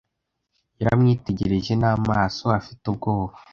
Yaramwitegereje 0.81 1.73
n'amaso 1.81 2.43
afite 2.59 2.83
ubwoba. 2.91 3.35